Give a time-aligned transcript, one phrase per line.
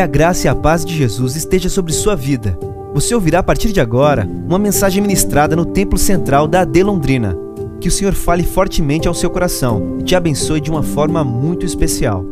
[0.00, 2.58] Que a graça e a paz de Jesus esteja sobre sua vida.
[2.94, 7.36] Você ouvirá a partir de agora uma mensagem ministrada no Templo Central da AD Londrina.
[7.78, 11.66] Que o Senhor fale fortemente ao seu coração e te abençoe de uma forma muito
[11.66, 12.29] especial.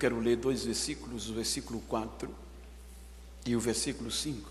[0.00, 2.34] Quero ler dois versículos, o versículo 4
[3.44, 4.50] e o versículo 5.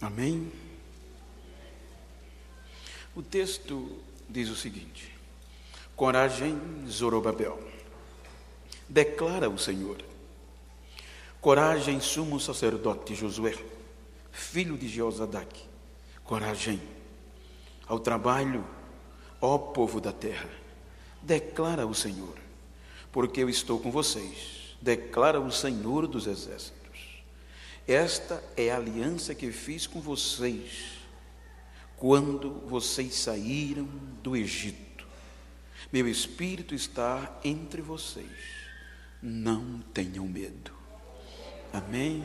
[0.00, 0.52] Amém?
[3.16, 5.12] O texto diz o seguinte:
[5.96, 6.56] Coragem,
[6.88, 7.60] Zorobabel,
[8.88, 10.09] declara o Senhor.
[11.40, 13.56] Coragem, sumo sacerdote Josué,
[14.30, 15.58] filho de Jeozadak.
[16.22, 16.78] Coragem
[17.86, 18.62] ao trabalho,
[19.40, 20.50] ó povo da terra.
[21.22, 22.36] Declara o Senhor,
[23.10, 24.76] porque eu estou com vocês.
[24.82, 27.22] Declara o Senhor dos exércitos.
[27.88, 30.98] Esta é a aliança que fiz com vocês
[31.96, 33.88] quando vocês saíram
[34.22, 35.06] do Egito.
[35.90, 38.28] Meu espírito está entre vocês.
[39.22, 40.79] Não tenham medo.
[41.72, 42.24] Amém?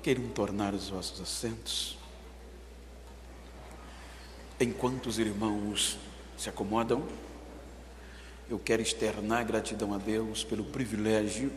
[0.00, 1.98] Queiram tornar os vossos assentos.
[4.60, 5.98] Enquanto os irmãos
[6.38, 7.04] se acomodam,
[8.48, 11.52] eu quero externar gratidão a Deus pelo privilégio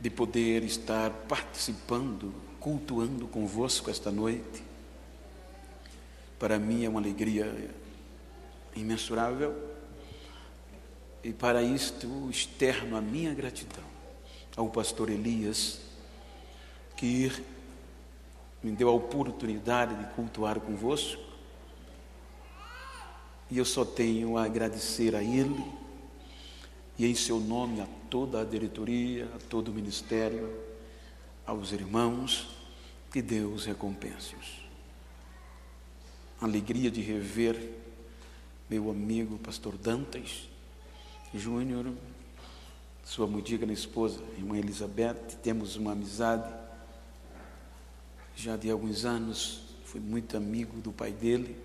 [0.00, 4.64] de poder estar participando, cultuando convosco esta noite.
[6.40, 7.70] Para mim é uma alegria
[8.74, 9.54] imensurável
[11.22, 13.89] e para isto externo a minha gratidão
[14.56, 15.80] ao pastor Elias,
[16.96, 17.30] que
[18.62, 21.22] me deu a oportunidade de cultuar convosco.
[23.50, 25.64] E eu só tenho a agradecer a ele
[26.98, 30.54] e em seu nome a toda a diretoria, a todo o ministério,
[31.46, 32.48] aos irmãos,
[33.10, 34.60] que Deus recompense-os.
[36.40, 37.80] Alegria de rever
[38.68, 40.48] meu amigo pastor Dantas
[41.34, 41.92] Júnior,
[43.10, 46.48] sua muito digna esposa, irmã Elizabeth, temos uma amizade
[48.36, 51.56] já de alguns anos, fui muito amigo do pai dele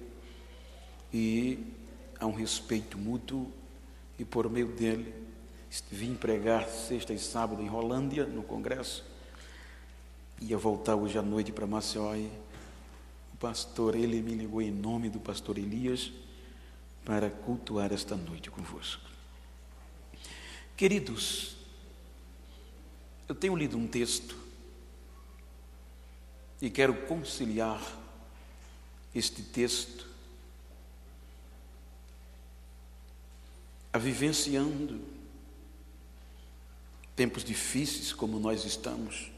[1.14, 1.64] e
[2.20, 3.52] há um respeito mútuo
[4.18, 5.14] e por meio dele
[5.92, 9.04] Vim pregar sexta e sábado em Rolândia, no congresso.
[10.42, 12.32] Ia voltar hoje à noite para Maceió e
[13.34, 16.12] o pastor, ele me ligou em nome do pastor Elias
[17.04, 19.15] para cultuar esta noite convosco.
[20.78, 21.56] Queridos,
[23.30, 24.36] eu tenho lido um texto
[26.62, 27.82] e quero conciliar
[29.14, 30.06] este texto
[33.94, 35.00] a vivenciando
[37.16, 39.32] tempos difíceis como nós estamos,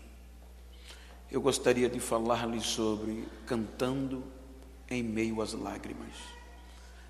[1.30, 4.24] eu gostaria de falar-lhe sobre cantando
[4.90, 6.16] em meio às lágrimas.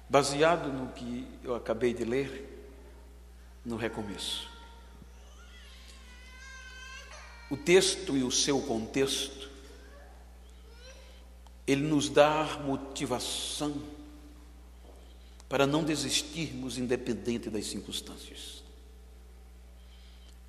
[0.09, 2.56] Baseado no que eu acabei de ler,
[3.67, 4.49] no recomeço.
[7.51, 9.49] O texto e o seu contexto,
[11.67, 13.75] ele nos dá motivação
[15.49, 18.63] para não desistirmos independente das circunstâncias.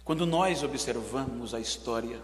[0.04, 2.20] Quando nós observamos a história,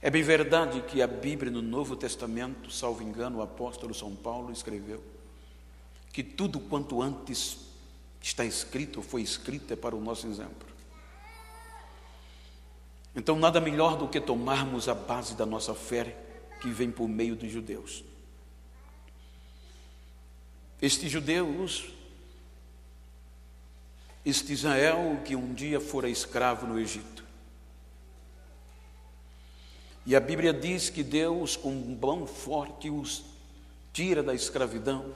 [0.00, 4.52] é bem verdade que a Bíblia no Novo Testamento, salvo engano, o apóstolo São Paulo
[4.52, 5.02] escreveu
[6.12, 7.65] que tudo quanto antes
[8.26, 10.68] está escrito, foi escrito, é para o nosso exemplo.
[13.14, 16.16] Então, nada melhor do que tomarmos a base da nossa fé,
[16.60, 18.04] que vem por meio dos judeus.
[20.82, 21.96] Estes judeus
[24.24, 27.24] este Israel que um dia fora escravo no Egito.
[30.04, 33.24] E a Bíblia diz que Deus, com um mão forte, os
[33.92, 35.14] tira da escravidão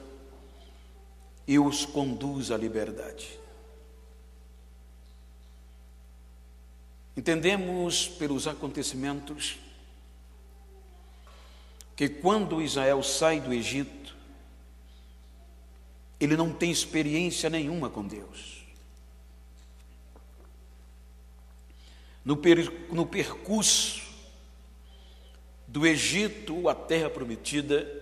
[1.47, 3.39] e os conduz à liberdade.
[7.17, 9.59] Entendemos pelos acontecimentos
[11.97, 14.17] que quando Israel sai do Egito,
[16.19, 18.61] ele não tem experiência nenhuma com Deus.
[22.25, 24.03] no, per, no percurso
[25.67, 28.00] do Egito à terra prometida,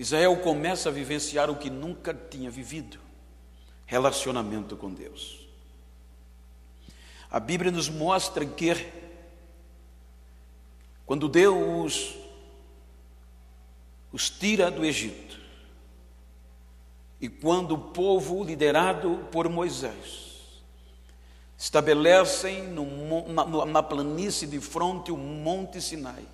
[0.00, 2.98] Israel começa a vivenciar o que nunca tinha vivido:
[3.84, 5.46] relacionamento com Deus.
[7.30, 8.74] A Bíblia nos mostra que
[11.04, 12.16] quando Deus
[14.10, 15.38] os tira do Egito,
[17.20, 20.62] e quando o povo, liderado por Moisés,
[21.58, 26.24] estabelecem no, na, na planície de fronte o Monte Sinai,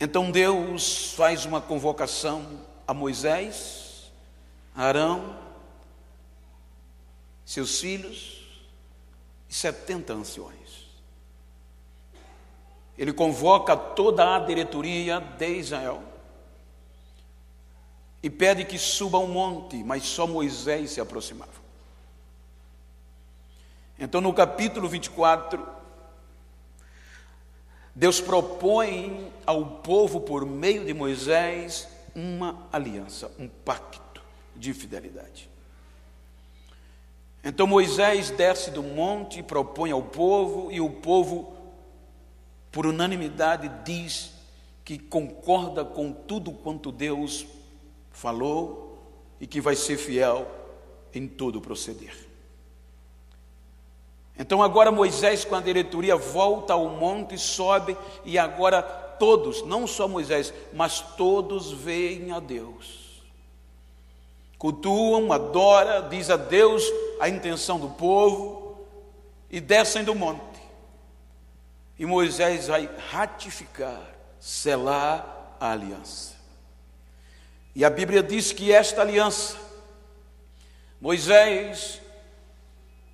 [0.00, 4.10] então Deus faz uma convocação a Moisés,
[4.74, 5.38] a Arão,
[7.44, 8.40] seus filhos
[9.48, 10.88] e setenta anciões.
[12.96, 16.02] Ele convoca toda a diretoria de Israel
[18.22, 21.60] e pede que suba um monte, mas só Moisés se aproximava.
[23.98, 25.79] Então, no capítulo 24,
[27.94, 34.22] Deus propõe ao povo, por meio de Moisés, uma aliança, um pacto
[34.54, 35.48] de fidelidade.
[37.42, 41.60] Então Moisés desce do monte e propõe ao povo, e o povo
[42.70, 44.32] por unanimidade, diz
[44.84, 47.46] que concorda com tudo quanto Deus
[48.12, 48.98] falou
[49.40, 50.48] e que vai ser fiel
[51.12, 52.29] em todo o proceder.
[54.40, 57.94] Então agora Moisés com a diretoria volta ao monte, sobe
[58.24, 63.20] e agora todos, não só Moisés, mas todos veem a Deus.
[64.56, 66.82] Cultuam, adoram, diz a Deus
[67.20, 68.86] a intenção do povo
[69.50, 70.40] e descem do monte.
[71.98, 74.00] E Moisés vai ratificar,
[74.38, 76.34] selar a aliança.
[77.76, 79.58] E a Bíblia diz que esta aliança,
[80.98, 82.00] Moisés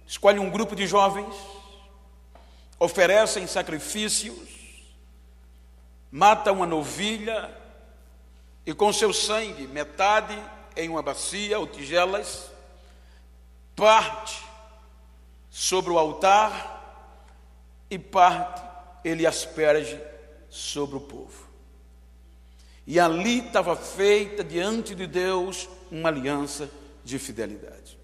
[0.06, 1.34] escolhe um grupo de jovens,
[2.78, 4.38] oferecem sacrifícios,
[6.10, 7.50] mata uma novilha
[8.64, 10.38] e com seu sangue, metade
[10.76, 12.50] em uma bacia ou tigelas,
[13.74, 14.42] parte
[15.50, 16.74] sobre o altar
[17.90, 18.62] e parte
[19.04, 20.00] ele asperge
[20.50, 21.46] sobre o povo.
[22.86, 26.70] E ali estava feita diante de Deus uma aliança
[27.04, 27.95] de fidelidade.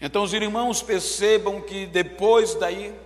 [0.00, 2.98] Então os irmãos percebam que depois daí,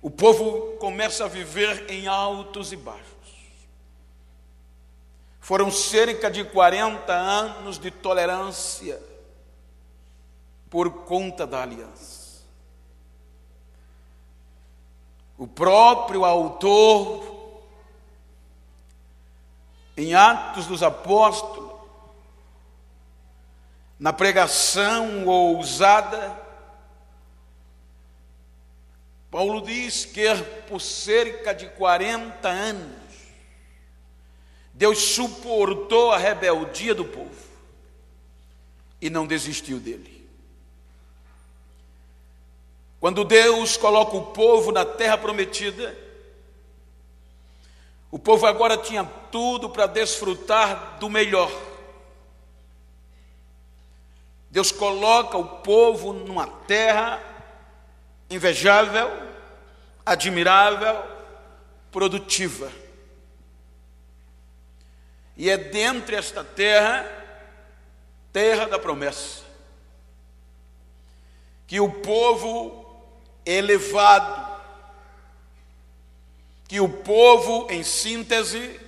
[0.00, 3.06] o povo começa a viver em altos e baixos.
[5.38, 9.00] Foram cerca de 40 anos de tolerância
[10.68, 12.42] por conta da aliança.
[15.38, 17.62] O próprio autor,
[19.96, 21.61] em Atos dos Apóstolos,
[24.02, 26.36] na pregação ousada,
[29.30, 30.24] Paulo diz que
[30.68, 33.12] por cerca de 40 anos,
[34.74, 37.30] Deus suportou a rebeldia do povo
[39.00, 40.28] e não desistiu dele.
[42.98, 45.96] Quando Deus coloca o povo na terra prometida,
[48.10, 51.71] o povo agora tinha tudo para desfrutar do melhor.
[54.52, 57.18] Deus coloca o povo numa terra
[58.28, 59.10] invejável,
[60.04, 61.02] admirável,
[61.90, 62.70] produtiva.
[65.38, 67.10] E é dentro desta terra,
[68.30, 69.42] terra da promessa,
[71.66, 73.02] que o povo
[73.46, 74.60] elevado,
[76.68, 78.78] que o povo, em síntese,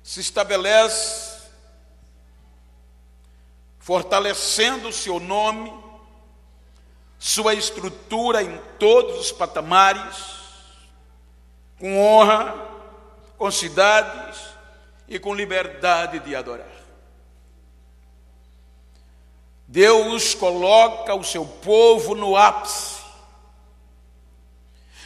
[0.00, 1.31] se estabelece,
[3.82, 5.70] fortalecendo o seu nome,
[7.18, 10.40] sua estrutura em todos os patamares,
[11.78, 12.54] com honra,
[13.36, 14.40] com cidades
[15.06, 16.72] e com liberdade de adorar.
[19.68, 23.02] Deus coloca o seu povo no ápice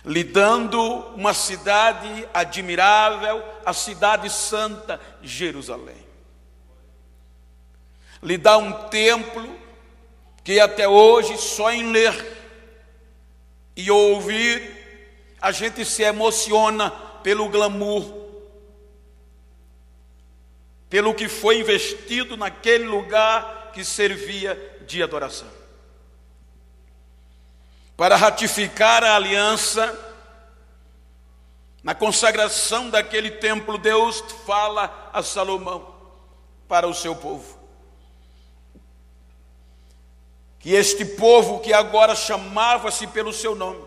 [0.07, 0.81] lhe dando
[1.17, 6.06] uma cidade admirável, a cidade santa, Jerusalém.
[8.27, 9.59] Lhe dá um templo
[10.45, 12.37] que até hoje, só em ler
[13.75, 16.91] e ouvir, a gente se emociona
[17.23, 18.05] pelo glamour,
[20.91, 24.55] pelo que foi investido naquele lugar que servia
[24.87, 25.57] de adoração
[27.97, 29.99] para ratificar a aliança,
[31.83, 35.95] na consagração daquele templo, Deus fala a Salomão
[36.69, 37.56] para o seu povo.
[40.67, 43.85] Que este povo que agora chamava-se pelo seu nome,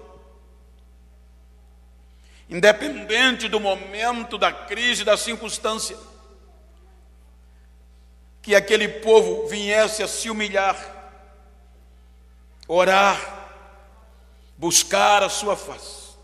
[2.50, 5.98] independente do momento, da crise, da circunstância,
[8.42, 10.78] que aquele povo viesse a se humilhar,
[12.66, 13.52] orar,
[14.56, 16.16] buscar a sua face.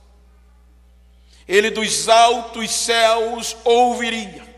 [1.46, 4.56] Ele dos altos céus ouviria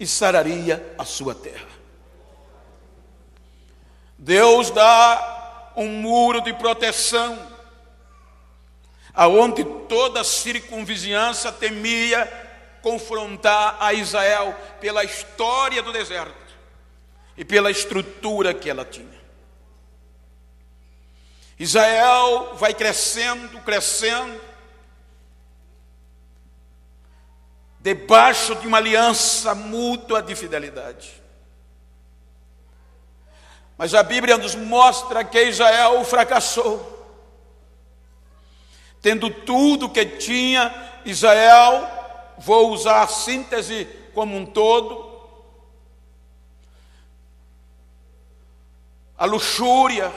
[0.00, 1.79] e sararia a sua terra.
[4.22, 7.38] Deus dá um muro de proteção,
[9.14, 12.30] aonde toda circunvizinhança temia
[12.82, 16.34] confrontar a Israel pela história do deserto
[17.34, 19.18] e pela estrutura que ela tinha.
[21.58, 24.38] Israel vai crescendo, crescendo,
[27.78, 31.19] debaixo de uma aliança mútua de fidelidade.
[33.80, 37.16] Mas a Bíblia nos mostra que Israel fracassou.
[39.00, 41.88] Tendo tudo que tinha, Israel,
[42.36, 45.18] vou usar a síntese como um todo,
[49.16, 50.12] a luxúria,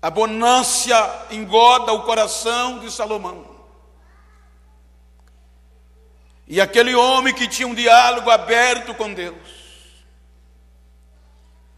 [0.00, 3.44] a bonância engoda o coração de Salomão.
[6.46, 9.53] E aquele homem que tinha um diálogo aberto com Deus,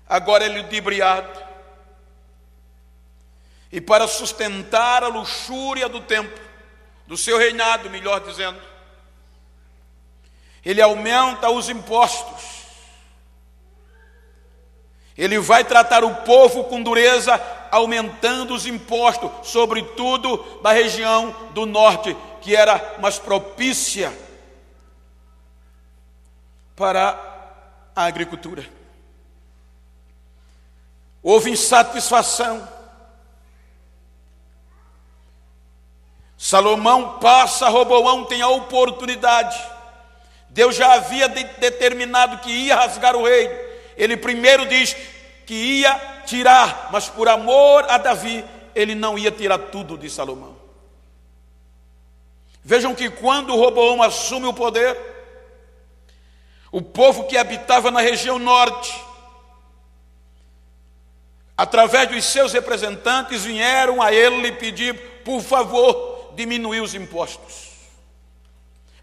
[0.08, 1.46] agora ele ludibriado.
[3.70, 6.40] E para sustentar a luxúria do tempo,
[7.06, 8.60] do seu reinado, melhor dizendo,
[10.64, 12.56] ele aumenta os impostos.
[15.16, 22.16] Ele vai tratar o povo com dureza, aumentando os impostos, sobretudo da região do norte,
[22.40, 24.12] que era mais propícia
[26.74, 27.18] para
[27.94, 28.75] a agricultura.
[31.28, 32.68] Houve insatisfação.
[36.38, 39.60] Salomão passa, Roboão tem a oportunidade.
[40.48, 43.58] Deus já havia de, determinado que ia rasgar o reino.
[43.96, 44.96] Ele primeiro diz
[45.44, 50.56] que ia tirar, mas por amor a Davi, ele não ia tirar tudo de Salomão.
[52.62, 54.96] Vejam que quando Roboão assume o poder,
[56.70, 58.94] o povo que habitava na região norte
[61.56, 64.94] através dos seus representantes, vieram a ele pedir,
[65.24, 67.70] por favor, diminuir os impostos,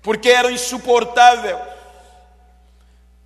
[0.02, 1.60] porque era insuportável.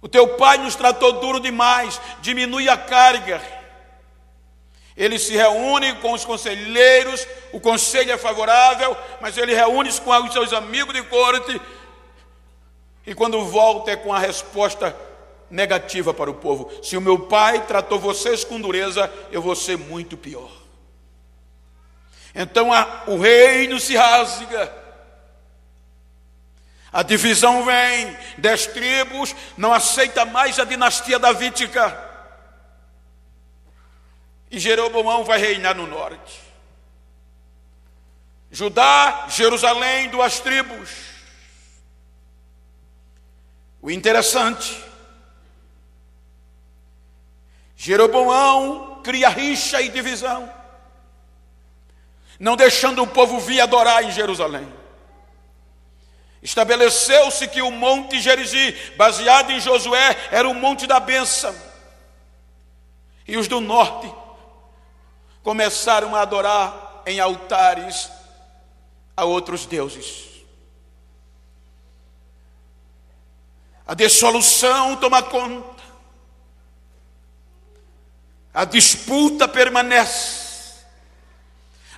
[0.02, 3.42] O teu pai nos tratou duro demais, diminui a carga.
[4.96, 10.34] Ele se reúne com os conselheiros, o conselho é favorável, mas ele reúne-se com os
[10.34, 11.62] seus amigos de corte,
[13.06, 14.96] e quando volta é com a resposta
[15.50, 16.72] negativa para o povo.
[16.84, 20.51] Se o meu pai tratou vocês com dureza, eu vou ser muito pior.
[22.34, 24.72] Então a, o reino se rasga.
[26.92, 32.06] A divisão vem, dez tribos, não aceita mais a dinastia davídica.
[34.50, 36.42] E Jeroboão vai reinar no norte.
[38.50, 40.89] Judá, Jerusalém, duas tribos.
[43.82, 44.84] O interessante
[47.78, 50.52] Jeroboão cria rixa e divisão,
[52.40, 54.68] não deixando o povo vir adorar em Jerusalém.
[56.42, 61.56] Estabeleceu-se que o monte Gerizim, baseado em Josué, era o monte da bênção.
[63.28, 64.12] E os do norte
[65.44, 68.10] começaram a adorar em altares
[69.16, 70.26] a outros deuses.
[73.86, 75.77] A dissolução toma conta
[78.58, 80.84] a disputa permanece,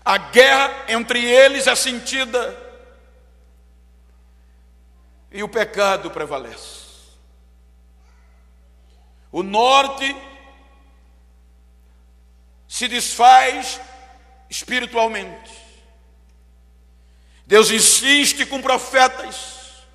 [0.04, 2.54] a guerra entre eles é sentida
[5.32, 6.80] e o pecado prevalece.
[9.32, 10.13] O norte
[12.68, 13.80] se desfaz
[14.50, 15.54] espiritualmente.
[17.48, 19.86] Deus insiste com profetas,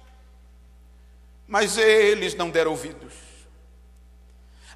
[1.46, 3.23] mas eles não deram ouvidos.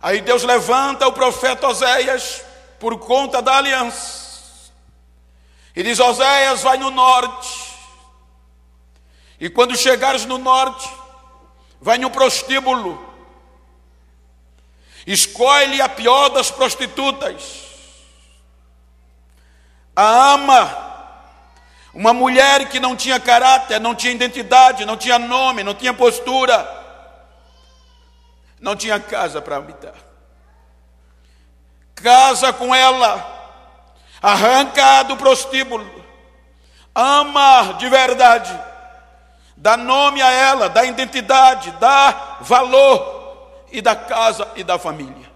[0.00, 2.44] Aí Deus levanta o profeta Oséias
[2.78, 4.70] por conta da aliança.
[5.74, 7.68] E diz: Oséias, vai no norte.
[9.40, 10.88] E quando chegares no norte,
[11.80, 13.06] vai no prostíbulo.
[15.06, 17.66] Escolhe a pior das prostitutas.
[19.96, 20.76] A ama,
[21.92, 26.77] uma mulher que não tinha caráter, não tinha identidade, não tinha nome, não tinha postura
[28.60, 29.94] não tinha casa para habitar.
[31.94, 33.24] Casa com ela,
[34.22, 36.04] arranca do prostíbulo,
[36.94, 38.58] ama de verdade,
[39.56, 45.28] dá nome a ela, dá identidade, dá valor e da casa e da família.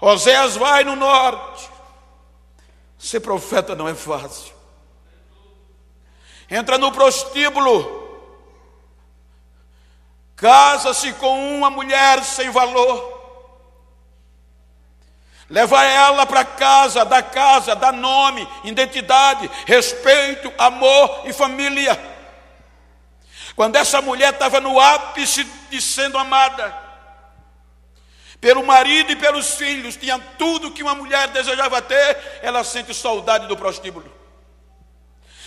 [0.00, 1.68] Oséias vai no norte.
[2.98, 4.54] Ser profeta não é fácil.
[6.50, 8.07] Entra no prostíbulo,
[10.38, 13.18] casa-se com uma mulher sem valor
[15.50, 21.98] Leva ela para casa, da casa, dá nome, identidade, respeito, amor e família.
[23.56, 26.76] Quando essa mulher estava no ápice de sendo amada,
[28.40, 33.46] pelo marido e pelos filhos, tinha tudo que uma mulher desejava ter, ela sente saudade
[33.46, 34.12] do prostíbulo.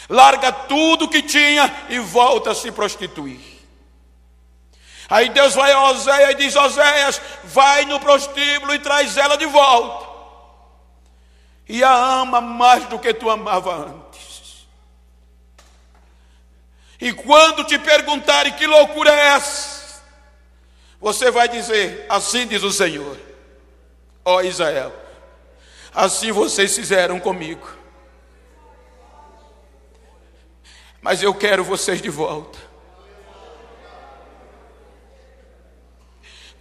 [0.09, 3.50] Larga tudo que tinha e volta a se prostituir.
[5.11, 9.45] Aí Deus vai a Oséias e diz: Oséias, vai no prostíbulo e traz ela de
[9.45, 10.09] volta.
[11.67, 14.65] E a ama mais do que tu amava antes.
[16.97, 20.01] E quando te perguntarem que loucura é essa,
[20.97, 23.17] você vai dizer: Assim diz o Senhor,
[24.23, 24.93] ó Israel,
[25.93, 27.67] assim vocês fizeram comigo.
[31.01, 32.70] Mas eu quero vocês de volta.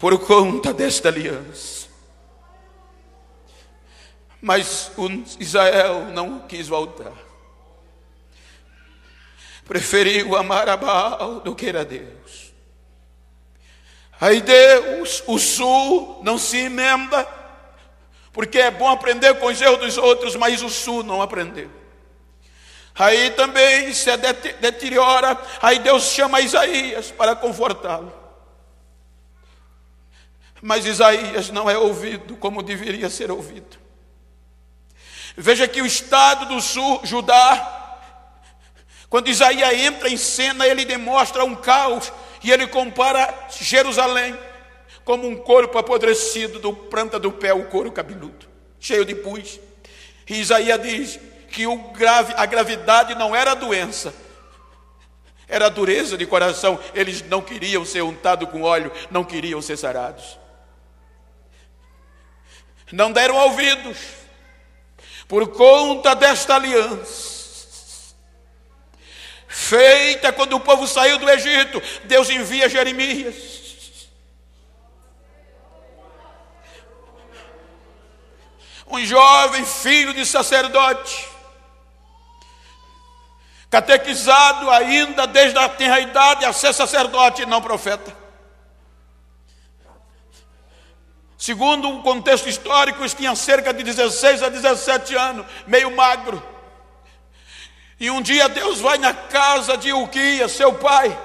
[0.00, 1.88] Por conta desta aliança.
[4.40, 4.90] Mas
[5.38, 7.12] Israel não quis voltar.
[9.66, 12.50] Preferiu amar a Baal do que a Deus.
[14.18, 17.28] Aí Deus, o sul, não se emenda,
[18.32, 21.70] porque é bom aprender com os erros dos outros, mas o sul não aprendeu.
[22.94, 24.10] Aí também se
[24.60, 28.19] deteriora, aí Deus chama Isaías para confortá-lo.
[30.62, 33.78] Mas Isaías não é ouvido como deveria ser ouvido.
[35.36, 37.98] Veja que o estado do sul, Judá,
[39.08, 42.12] quando Isaías entra em cena, ele demonstra um caos
[42.42, 44.36] e ele compara Jerusalém
[45.04, 48.46] como um corpo apodrecido do planta do pé, o couro cabeludo,
[48.78, 49.58] cheio de pus.
[50.28, 54.14] E Isaías diz que grave, a gravidade não era a doença,
[55.48, 56.78] era a dureza de coração.
[56.94, 60.38] Eles não queriam ser untados com óleo, não queriam ser sarados
[62.92, 63.98] não deram ouvidos
[65.28, 67.30] por conta desta aliança.
[69.46, 73.60] Feita quando o povo saiu do Egito, Deus envia Jeremias.
[78.86, 81.28] Um jovem filho de sacerdote,
[83.70, 88.16] catequizado ainda desde a tenra idade a ser sacerdote e não profeta.
[91.40, 96.40] Segundo um contexto histórico, tinha cerca de 16 a 17 anos, meio magro.
[97.98, 101.18] E um dia Deus vai na casa de Uquia, seu pai,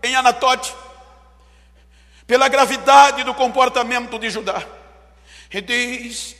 [0.00, 0.72] em Anatote,
[2.24, 4.64] pela gravidade do comportamento de Judá.
[5.52, 6.36] E diz: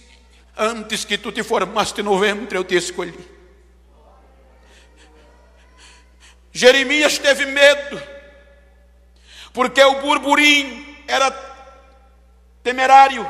[0.56, 3.18] Antes que tu te formaste no ventre, eu te escolhi.
[6.52, 8.00] Jeremias teve medo,
[9.52, 11.47] porque o burburinho era
[12.68, 13.26] temerário,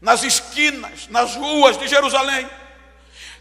[0.00, 2.44] nas esquinas, nas ruas de Jerusalém,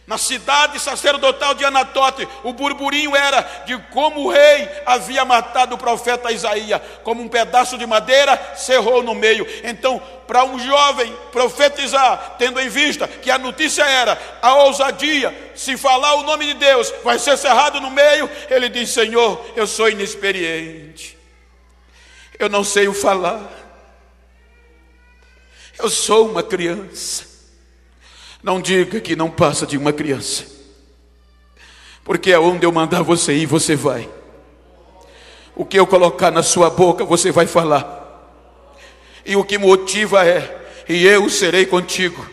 [0.06, 5.78] na cidade sacerdotal de Anatote, o burburinho era de como o rei havia matado o
[5.78, 9.48] profeta Isaías, como um pedaço de madeira cerrou no meio.
[9.64, 15.76] Então, para um jovem profetizar, tendo em vista que a notícia era a ousadia, se
[15.78, 19.90] falar o nome de Deus, vai ser cerrado no meio, ele diz: Senhor, eu sou
[19.90, 21.18] inexperiente,
[22.38, 23.63] eu não sei o falar.
[25.78, 27.26] Eu sou uma criança.
[28.42, 30.46] Não diga que não passa de uma criança.
[32.04, 34.10] Porque é onde eu mandar você ir, você vai.
[35.56, 38.02] O que eu colocar na sua boca, você vai falar.
[39.26, 42.28] E o que motiva é: e eu serei contigo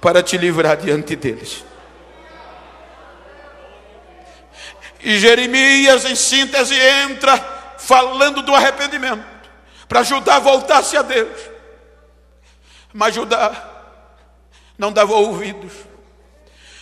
[0.00, 1.64] para te livrar diante deles.
[5.00, 7.36] E Jeremias, em síntese, entra
[7.78, 9.24] falando do arrependimento,
[9.86, 11.53] para ajudar a voltar-se a Deus.
[12.94, 13.52] Mas Judá
[14.78, 15.72] não dava ouvidos.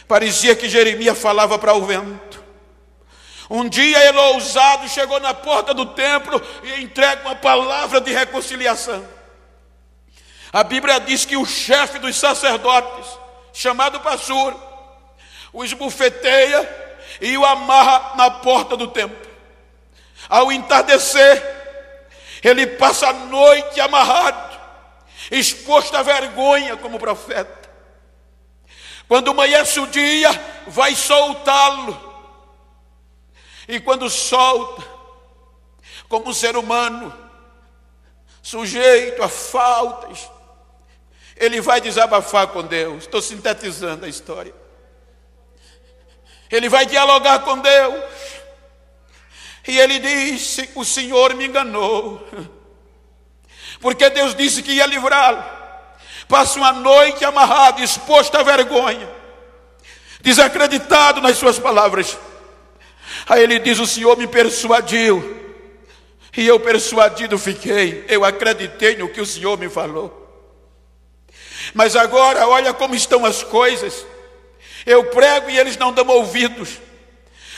[0.07, 2.45] Parecia que Jeremias falava para o vento.
[3.49, 9.03] Um dia ele ousado chegou na porta do templo e entrega uma palavra de reconciliação.
[10.53, 13.07] A Bíblia diz que o chefe dos sacerdotes,
[13.55, 14.55] chamado Passur,
[15.51, 16.69] o esbufeteia
[17.23, 19.31] e o amarra na porta do templo.
[20.29, 21.43] Ao entardecer,
[22.45, 24.52] ele passa a noite amarrado
[25.31, 27.71] exposto à vergonha como profeta.
[29.09, 30.31] Quando amanhece o dia,
[30.67, 32.13] vai soltá-lo.
[33.69, 34.83] E quando solta,
[36.09, 37.13] como um ser humano,
[38.43, 40.31] sujeito a faltas,
[41.37, 43.05] ele vai desabafar com Deus.
[43.05, 44.55] Estou sintetizando a história.
[46.51, 48.05] Ele vai dialogar com Deus.
[49.67, 52.27] E ele disse: O Senhor me enganou.
[53.83, 55.45] Porque Deus disse que ia livrá-lo.
[56.29, 59.11] Passa uma noite amarrado, exposto à vergonha,
[60.21, 62.17] desacreditado nas suas palavras.
[63.29, 65.43] Aí ele diz: O Senhor me persuadiu.
[66.35, 68.07] E eu persuadido fiquei.
[68.09, 70.21] Eu acreditei no que o Senhor me falou.
[71.75, 74.07] Mas agora, olha como estão as coisas.
[74.87, 76.79] Eu prego e eles não dão ouvidos.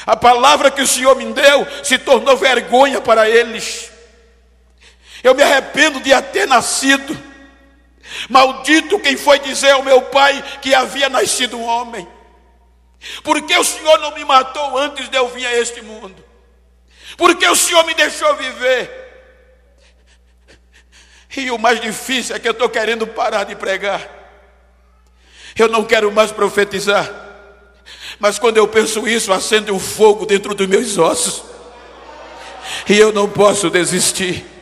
[0.07, 3.94] A palavra que o Senhor me deu se tornou vergonha para eles.
[5.25, 7.19] Eu me arrependo de ter nascido.
[8.29, 12.07] Maldito quem foi dizer ao meu pai que havia nascido um homem.
[13.23, 16.23] Porque o Senhor não me matou antes de eu vir a este mundo?
[17.17, 19.03] Porque o Senhor me deixou viver?
[21.35, 24.07] E o mais difícil é que eu estou querendo parar de pregar.
[25.57, 27.11] Eu não quero mais profetizar.
[28.19, 31.45] Mas quando eu penso isso, acende um fogo dentro dos meus ossos.
[32.89, 34.54] E eu não posso desistir.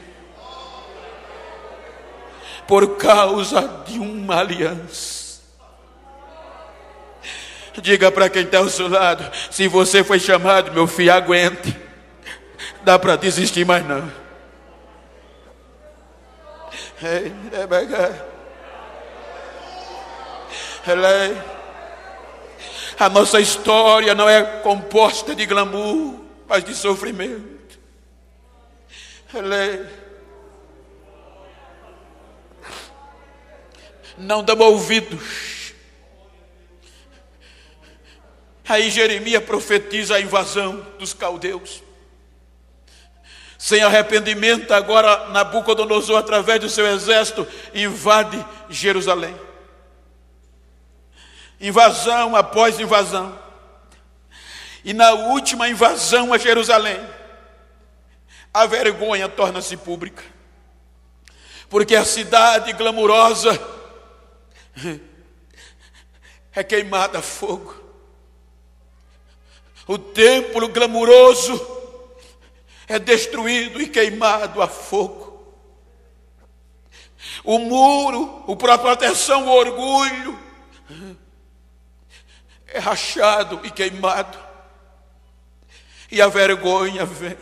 [2.66, 5.22] Por causa de uma aliança.
[7.80, 11.76] Diga para quem está ao seu lado: se você foi chamado, meu filho, aguente.
[12.82, 14.10] Dá para desistir mais não.
[22.98, 27.78] A nossa história não é composta de glamour, mas de sofrimento.
[34.16, 35.72] Não damos ouvidos.
[38.68, 41.82] Aí Jeremias profetiza a invasão dos caldeus.
[43.58, 49.38] Sem arrependimento, agora Nabucodonosor, através do seu exército, invade Jerusalém.
[51.60, 53.38] Invasão após invasão.
[54.84, 56.98] E na última invasão a Jerusalém,
[58.52, 60.24] a vergonha torna-se pública.
[61.68, 63.56] Porque a cidade glamurosa
[66.54, 67.80] é queimada a fogo.
[69.86, 71.82] O templo glamuroso
[72.86, 75.32] é destruído e queimado a fogo.
[77.44, 80.38] O muro, o próprio proteção, o orgulho,
[82.68, 84.38] é rachado e queimado.
[86.10, 87.36] E a vergonha vem.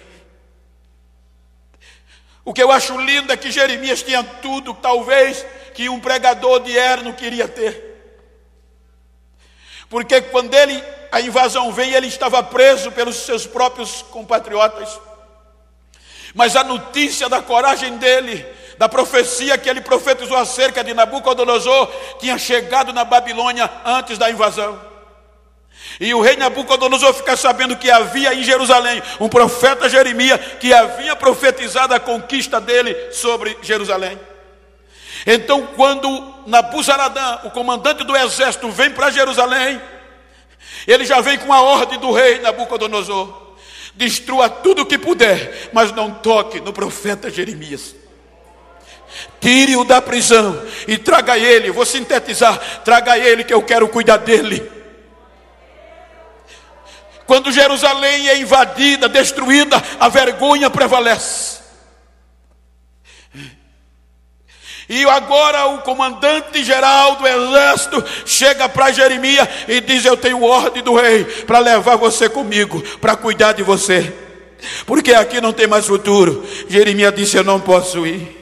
[2.44, 6.76] O que eu acho lindo é que Jeremias tinha tudo, talvez, que um pregador de
[6.76, 7.90] Erno queria ter.
[9.88, 15.00] Porque quando ele, a invasão vem, ele estava preso pelos seus próprios compatriotas.
[16.32, 18.46] Mas a notícia da coragem dele,
[18.78, 24.80] da profecia que ele profetizou acerca de Nabucodonosor, tinha chegado na Babilônia antes da invasão.
[25.98, 31.16] E o rei Nabucodonosor fica sabendo que havia em Jerusalém um profeta Jeremias que havia
[31.16, 34.18] profetizado a conquista dele sobre Jerusalém.
[35.26, 39.80] Então, quando Nabuzaradã, o comandante do exército, vem para Jerusalém,
[40.86, 43.50] ele já vem com a ordem do rei Nabucodonosor
[43.94, 47.94] destrua tudo o que puder, mas não toque no profeta Jeremias.
[49.40, 54.70] Tire-o da prisão e traga ele, vou sintetizar, traga ele que eu quero cuidar dele.
[57.26, 61.59] Quando Jerusalém é invadida, destruída, a vergonha prevalece.
[64.90, 70.82] E agora o comandante geral do exército chega para Jeremias e diz: Eu tenho ordem
[70.82, 74.12] do rei para levar você comigo, para cuidar de você,
[74.86, 76.44] porque aqui não tem mais futuro.
[76.68, 78.36] Jeremias disse: Eu não posso ir.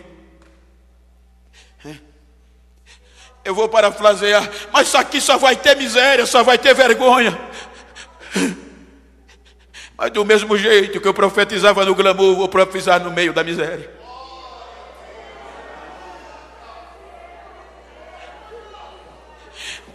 [3.45, 7.39] Eu vou parafrasear, mas aqui só vai ter miséria, só vai ter vergonha.
[9.99, 13.98] Mas do mesmo jeito que eu profetizava no glamour, vou profetizar no meio da miséria.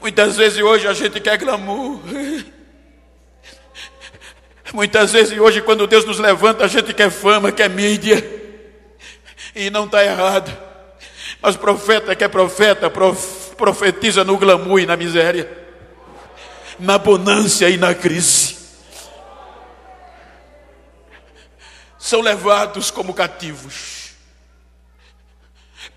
[0.03, 1.97] Muitas vezes hoje a gente quer glamour.
[4.73, 8.21] Muitas vezes hoje, quando Deus nos levanta, a gente quer fama, quer mídia.
[9.55, 10.51] E não está errado.
[11.41, 12.91] Mas profeta que é profeta,
[13.55, 15.49] profetiza no glamour e na miséria,
[16.77, 18.57] na bonância e na crise.
[21.97, 24.15] São levados como cativos,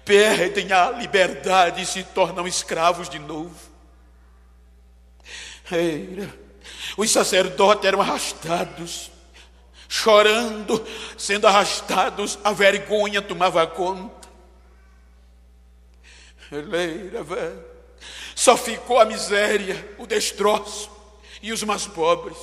[0.05, 3.65] perdem a liberdade e se tornam escravos de novo.
[6.96, 9.11] Os sacerdotes eram arrastados
[9.88, 10.85] chorando,
[11.16, 14.29] sendo arrastados, a vergonha tomava conta.
[18.35, 20.90] Só ficou a miséria, o destroço
[21.42, 22.37] e os mais pobres.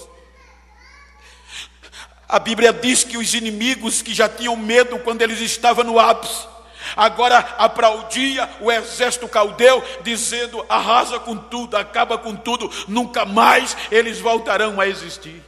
[2.27, 6.47] A Bíblia diz que os inimigos que já tinham medo quando eles estavam no ápice,
[6.95, 14.19] agora aplaudia o exército caldeu, dizendo: arrasa com tudo, acaba com tudo, nunca mais eles
[14.19, 15.43] voltarão a existir.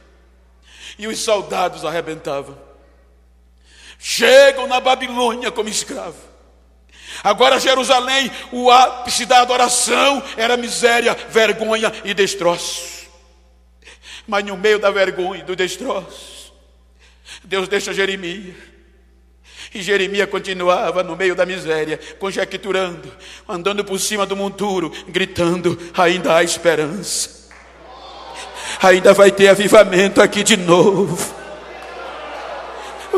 [0.98, 2.56] E os soldados arrebentavam.
[3.98, 6.26] Chegam na Babilônia como escravos.
[7.22, 13.06] Agora Jerusalém, o ápice da adoração era miséria, vergonha e destroço.
[14.26, 16.52] Mas no meio da vergonha e do destroço,
[17.44, 18.75] Deus deixa Jeremias.
[19.76, 23.12] E Jeremias continuava no meio da miséria, conjecturando,
[23.46, 27.50] andando por cima do monturo, gritando: ainda há esperança,
[28.80, 31.18] ainda vai ter avivamento aqui de novo.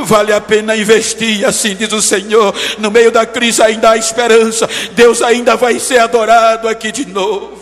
[0.01, 2.53] Vale a pena investir, assim diz o Senhor.
[2.77, 4.69] No meio da crise ainda há esperança.
[4.95, 7.57] Deus ainda vai ser adorado aqui de novo.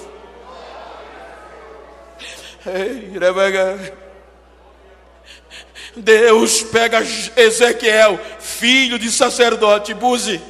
[5.96, 7.02] Deus pega
[7.36, 10.40] Ezequiel, filho de sacerdote, Buzi,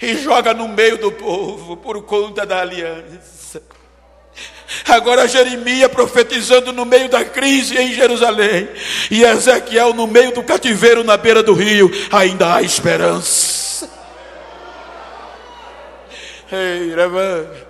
[0.00, 3.62] e joga no meio do povo por conta da aliança.
[4.88, 8.68] Agora Jeremias profetizando no meio da crise em Jerusalém.
[9.10, 11.90] E Ezequiel no meio do cativeiro na beira do rio.
[12.12, 13.88] Ainda há esperança.
[16.50, 17.66] Ei, Reva.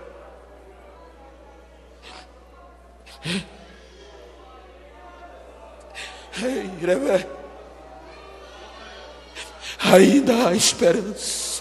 [9.93, 11.57] Ainda há esperança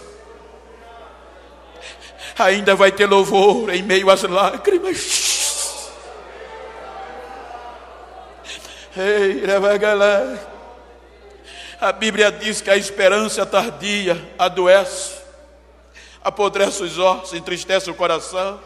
[2.38, 5.92] ainda vai ter louvor em meio às lágrimas.
[8.98, 9.44] Ei,
[11.80, 15.16] a Bíblia diz que a esperança tardia adoece,
[16.24, 18.60] apodrece os ossos, entristece o coração.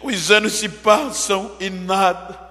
[0.00, 2.47] Os anos se passam e nada.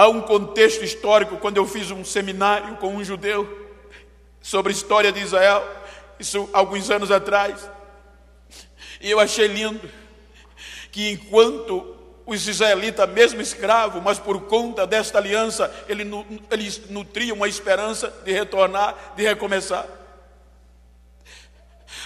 [0.00, 3.68] Há um contexto histórico, quando eu fiz um seminário com um judeu
[4.40, 5.62] sobre a história de Israel,
[6.18, 7.68] isso alguns anos atrás.
[8.98, 9.90] E eu achei lindo
[10.90, 18.08] que enquanto os israelitas, mesmo escravos, mas por conta desta aliança, eles nutriam uma esperança
[18.24, 19.86] de retornar, de recomeçar.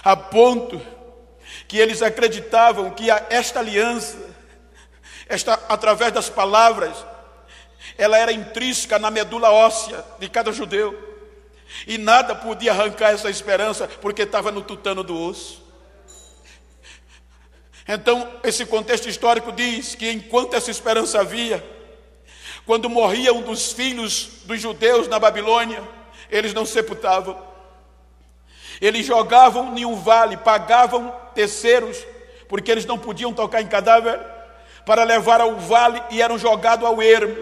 [0.03, 0.81] A ponto
[1.65, 4.17] que eles acreditavam que esta aliança,
[5.29, 7.14] esta, através das palavras,
[7.97, 11.13] ela era intrínseca na medula óssea de cada judeu.
[11.87, 15.63] E nada podia arrancar essa esperança, porque estava no tutano do osso.
[17.87, 21.63] Então, esse contexto histórico diz que enquanto essa esperança havia,
[22.65, 25.83] quando morria um dos filhos dos judeus na Babilônia,
[26.29, 27.39] eles não sepultavam.
[28.81, 31.97] Eles jogavam em um vale, pagavam terceiros,
[32.49, 34.19] porque eles não podiam tocar em cadáver,
[34.85, 37.35] para levar ao vale e eram jogados ao ermo,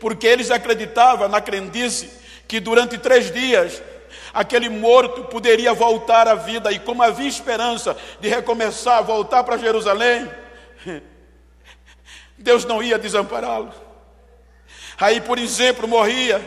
[0.00, 2.10] porque eles acreditavam na crendice
[2.48, 3.82] que durante três dias
[4.32, 10.30] aquele morto poderia voltar à vida, e como havia esperança de recomeçar, voltar para Jerusalém,
[12.38, 13.72] Deus não ia desampará-lo.
[14.98, 16.40] Aí, por exemplo, morria,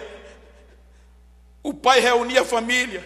[1.61, 3.05] o pai reunia a família,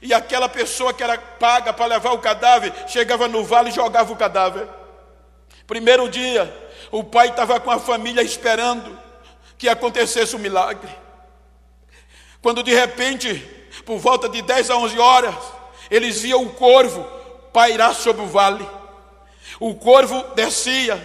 [0.00, 4.12] e aquela pessoa que era paga para levar o cadáver, chegava no vale e jogava
[4.12, 4.68] o cadáver.
[5.66, 6.54] Primeiro dia,
[6.90, 9.07] o pai estava com a família esperando
[9.58, 10.88] que acontecesse o milagre.
[12.40, 13.34] Quando de repente,
[13.84, 15.34] por volta de 10 a 11 horas,
[15.90, 17.02] eles viam o corvo
[17.52, 18.66] pairar sobre o vale.
[19.58, 21.04] O corvo descia,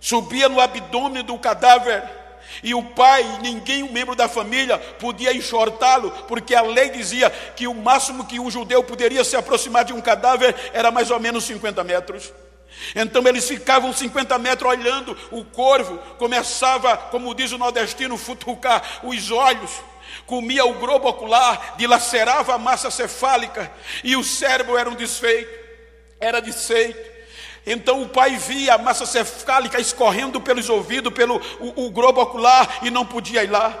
[0.00, 2.16] subia no abdômen do cadáver,
[2.62, 7.68] e o pai, ninguém, um membro da família, podia enxortá-lo, porque a lei dizia que
[7.68, 11.44] o máximo que um judeu poderia se aproximar de um cadáver era mais ou menos
[11.44, 12.32] 50 metros.
[12.94, 19.30] Então eles ficavam 50 metros olhando o corvo, começava, como diz o nordestino, futucar os
[19.30, 19.70] olhos
[20.26, 23.70] comia o globo ocular, dilacerava a massa cefálica
[24.04, 25.50] e o cérebro era um desfeito,
[26.20, 27.18] era desfeito.
[27.66, 32.78] Então o pai via a massa cefálica escorrendo pelos ouvidos, pelo o, o globo ocular
[32.82, 33.76] e não podia ir lá.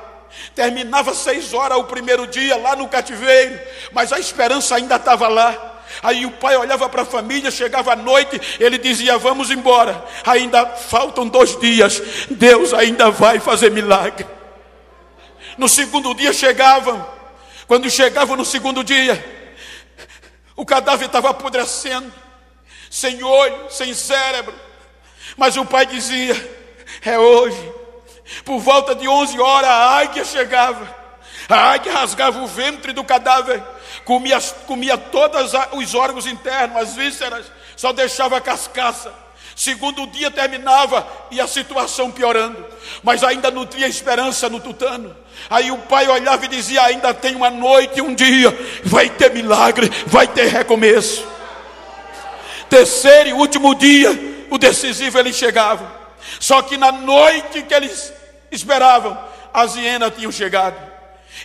[0.54, 3.58] Terminava seis horas o primeiro dia lá no cativeiro,
[3.92, 5.77] mas a esperança ainda estava lá.
[6.02, 10.66] Aí o pai olhava para a família, chegava à noite, ele dizia: Vamos embora, ainda
[10.66, 14.26] faltam dois dias, Deus ainda vai fazer milagre.
[15.56, 17.18] No segundo dia chegavam.
[17.66, 19.22] Quando chegavam no segundo dia,
[20.56, 22.10] o cadáver estava apodrecendo,
[22.90, 24.54] sem olho, sem cérebro.
[25.36, 26.34] Mas o pai dizia:
[27.04, 27.72] É hoje,
[28.44, 30.97] Por volta de 11 horas, a águia chegava.
[31.48, 33.62] A águia rasgava o ventre do cadáver,
[34.04, 39.10] comia, comia todos os órgãos internos, as vísceras, só deixava a cascaça.
[39.56, 42.64] Segundo dia terminava e a situação piorando,
[43.02, 45.16] mas ainda nutria esperança no tutano.
[45.50, 49.32] Aí o pai olhava e dizia: Ainda tem uma noite e um dia, vai ter
[49.32, 51.26] milagre, vai ter recomeço.
[52.68, 55.90] Terceiro e último dia, o decisivo ele chegava.
[56.38, 58.12] Só que na noite que eles
[58.52, 59.18] esperavam,
[59.52, 60.87] as hienas tinham chegado.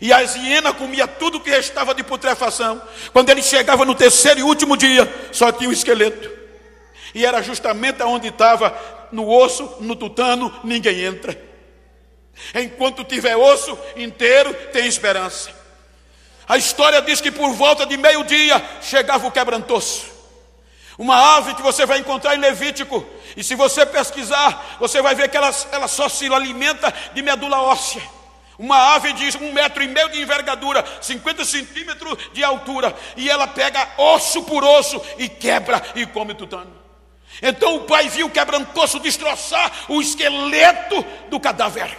[0.01, 2.81] E as hienas comia tudo que restava de putrefação.
[3.11, 6.29] Quando ele chegava no terceiro e último dia, só tinha o esqueleto.
[7.13, 8.75] E era justamente onde estava,
[9.11, 11.39] no osso, no tutano, ninguém entra.
[12.55, 15.51] Enquanto tiver osso inteiro, tem esperança.
[16.47, 20.11] A história diz que por volta de meio-dia chegava o quebrantoço.
[20.97, 23.05] Uma ave que você vai encontrar em Levítico.
[23.35, 27.61] E se você pesquisar, você vai ver que ela, ela só se alimenta de medula
[27.61, 28.01] óssea.
[28.57, 33.47] Uma ave de um metro e meio de envergadura, 50 centímetros de altura, e ela
[33.47, 36.83] pega osso por osso e quebra e come tutano.
[37.41, 41.97] Então o pai viu quebrantoso destroçar o esqueleto do cadáver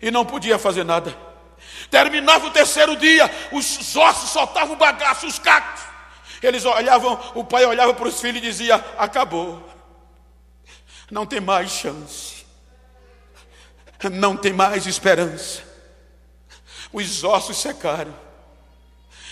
[0.00, 1.16] e não podia fazer nada.
[1.90, 5.82] Terminava o terceiro dia, os ossos soltavam o bagaço, os cacos.
[6.42, 9.68] Eles olhavam, o pai olhava para os filhos e dizia: Acabou,
[11.10, 12.37] não tem mais chance,
[14.10, 15.62] não tem mais esperança.
[16.92, 18.14] Os ossos secaram,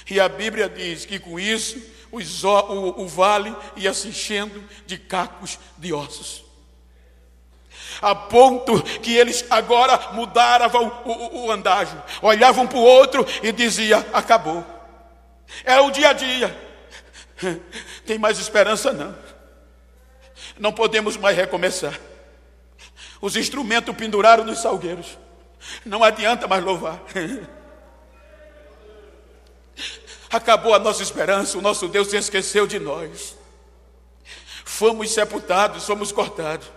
[0.09, 1.81] e a Bíblia diz que com isso
[2.13, 6.47] os, o, o vale ia se enchendo de cacos de ossos
[8.01, 10.69] a ponto que eles agora mudaram
[11.05, 14.65] o, o, o andágio, olhavam para o outro e diziam: acabou.
[15.65, 16.57] É o dia a dia.
[18.05, 19.17] Tem mais esperança não.
[20.59, 21.99] Não podemos mais recomeçar.
[23.21, 25.19] Os instrumentos penduraram nos salgueiros.
[25.85, 27.03] Não adianta mais louvar.
[30.31, 33.37] Acabou a nossa esperança, o nosso Deus se esqueceu de nós.
[34.65, 36.69] Fomos sepultados, somos cortados.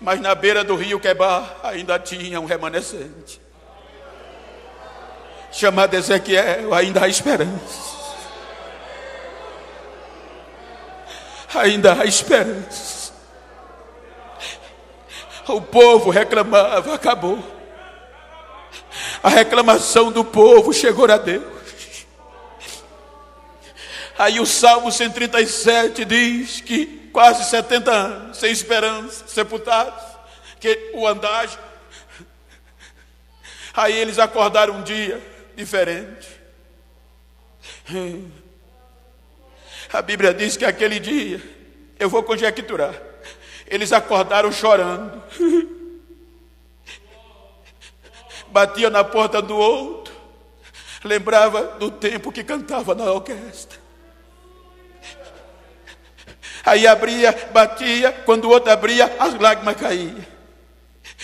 [0.00, 3.40] Mas na beira do rio Quebar ainda tinha um remanescente.
[5.52, 7.99] Chamado Ezequiel, ainda há esperança.
[11.54, 13.12] Ainda há esperança.
[15.48, 17.42] O povo reclamava, acabou.
[19.22, 21.60] A reclamação do povo chegou a Deus.
[24.18, 30.04] Aí o Salmo 137 diz que quase 70 anos, sem esperança, sepultados,
[30.60, 31.58] que o andágio.
[33.74, 35.20] Aí eles acordaram um dia
[35.56, 36.28] diferente.
[39.92, 41.42] A Bíblia diz que aquele dia,
[41.98, 42.94] eu vou conjecturar,
[43.66, 45.22] eles acordaram chorando.
[48.48, 50.14] Batia na porta do outro,
[51.04, 53.78] lembrava do tempo que cantava na orquestra.
[56.64, 60.24] Aí abria, batia, quando o outro abria, as lágrimas caíam.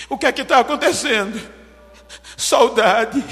[0.09, 1.41] O que é que está acontecendo?
[2.37, 3.23] Saudade.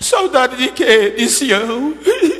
[0.00, 1.10] Saudade de quê?
[1.10, 1.94] De Sião.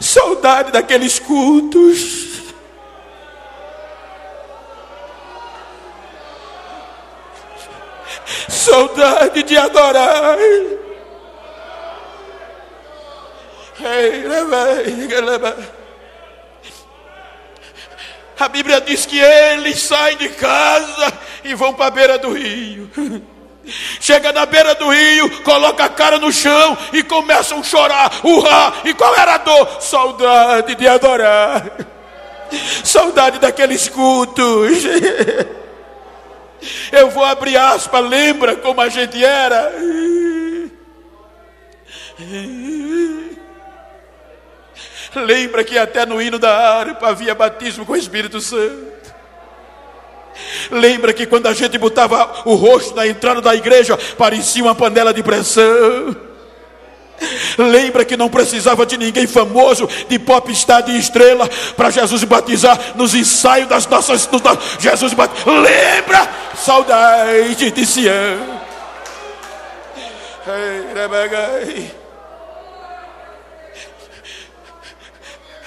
[0.00, 2.26] Saudade daqueles cultos.
[8.48, 10.38] Saudade de adorar.
[18.38, 21.12] A Bíblia diz que eles saem de casa
[21.44, 22.90] e vão para a beira do rio.
[24.06, 28.82] Chega na beira do rio, coloca a cara no chão e começam a chorar, urrar.
[28.84, 29.82] E qual era a dor?
[29.82, 31.72] Saudade de adorar.
[32.84, 34.84] Saudade daqueles cultos.
[36.92, 39.72] Eu vou abrir aspas, lembra como a gente era?
[45.16, 48.95] Lembra que até no hino da harpa havia batismo com o Espírito Santo.
[50.70, 55.12] Lembra que quando a gente botava o rosto na entrada da igreja, parecia uma panela
[55.12, 56.16] de pressão.
[57.56, 63.14] Lembra que não precisava de ninguém famoso, de popstar de estrela, para Jesus batizar nos
[63.14, 64.26] ensaios das nossas.
[64.26, 64.42] Dos,
[64.78, 65.50] Jesus batiza.
[65.50, 66.28] Lembra?
[66.54, 68.60] Saudade de Sião.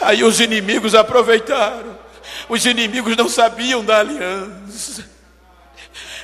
[0.02, 2.09] Aí os inimigos aproveitaram.
[2.50, 5.08] Os inimigos não sabiam da aliança.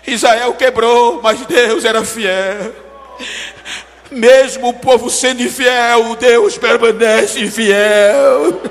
[0.08, 2.76] Israel quebrou, mas Deus era fiel.
[4.10, 8.62] Mesmo o povo sendo infiel, Deus permanece fiel.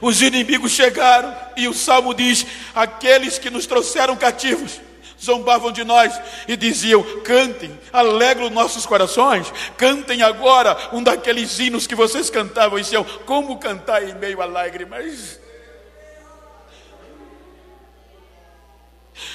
[0.00, 4.80] Os inimigos chegaram e o salmo diz: aqueles que nos trouxeram cativos
[5.22, 11.94] zombavam de nós e diziam: cantem, alegram nossos corações, cantem agora um daqueles hinos que
[11.94, 15.40] vocês cantavam e diziam: como cantar em meio a lágrimas?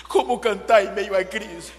[0.08, 1.72] Como cantar em meio à crise?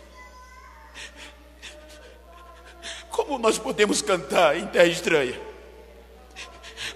[3.10, 5.38] Como nós podemos cantar em terra estranha?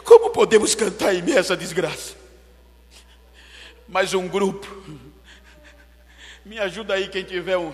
[0.04, 2.14] Como podemos cantar em meio a essa desgraça?
[3.88, 4.66] Mas um grupo,
[6.44, 7.72] me ajuda aí quem tiver um,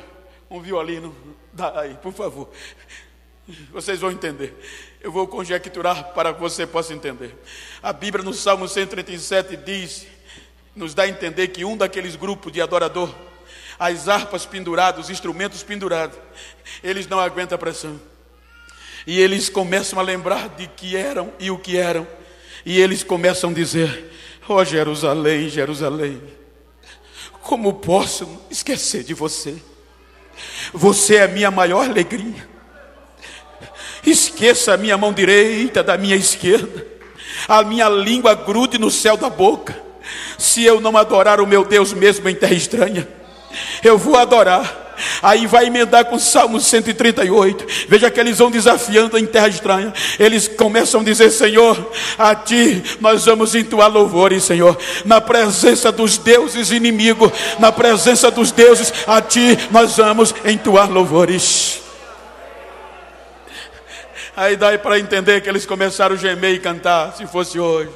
[0.51, 1.15] um violino,
[1.53, 2.51] dá aí, por favor.
[3.73, 4.55] Vocês vão entender.
[5.01, 7.35] Eu vou conjecturar para que você possa entender.
[7.83, 10.07] A Bíblia no Salmo 137 diz,
[10.77, 13.13] nos dá a entender que um daqueles grupos de adorador,
[13.79, 16.19] as harpas penduradas, os instrumentos pendurados,
[16.83, 17.99] eles não aguentam a pressão.
[19.07, 22.07] E eles começam a lembrar de que eram e o que eram.
[22.67, 24.13] E eles começam a dizer:
[24.47, 26.21] Oh Jerusalém, Jerusalém,
[27.49, 29.57] como posso esquecer de você?
[30.75, 32.47] Você é a minha maior alegria.
[34.05, 36.87] Esqueça a minha mão direita da minha esquerda,
[37.49, 39.83] a minha língua grude no céu da boca.
[40.37, 43.09] Se eu não adorar o meu Deus mesmo em terra estranha,
[43.83, 44.87] eu vou adorar
[45.23, 47.87] Aí vai emendar com o Salmo 138.
[47.89, 49.93] Veja que eles vão desafiando em terra estranha.
[50.19, 54.77] Eles começam a dizer: Senhor, a ti nós vamos entoar louvores, Senhor.
[55.05, 61.81] Na presença dos deuses inimigos, na presença dos deuses, a ti nós vamos entoar louvores.
[64.37, 67.91] Aí dá para entender que eles começaram a gemer e cantar, se fosse hoje.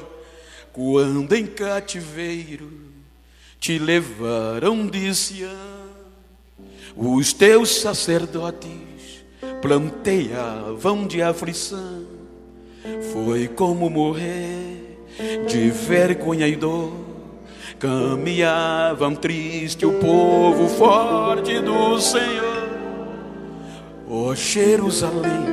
[0.73, 2.69] Quando em cativeiro
[3.59, 5.82] te levaram de Sião
[6.95, 9.23] os teus sacerdotes
[9.61, 12.03] planteavam de aflição.
[13.13, 14.97] Foi como morrer
[15.47, 16.93] de vergonha e dor.
[17.79, 22.69] Caminhavam triste o povo forte do Senhor.
[24.09, 25.45] Ó oh, Jerusalém,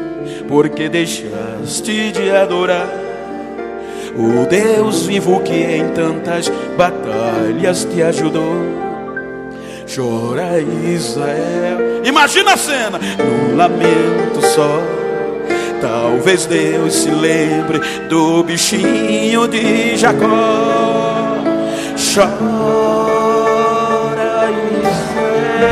[0.49, 2.89] porque deixaste de adorar
[4.17, 8.90] o Deus vivo que em tantas batalhas te ajudou?
[9.95, 12.03] Chora Israel.
[12.05, 14.81] Imagina a cena, num lamento só.
[15.81, 20.29] Talvez Deus se lembre do bichinho de Jacó.
[22.15, 22.31] Chora
[24.85, 25.71] Israel.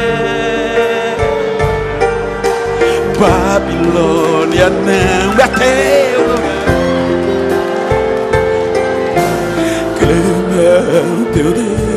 [3.21, 6.59] Babilônia não é teu lugar.
[9.99, 11.88] Clama teu Deus.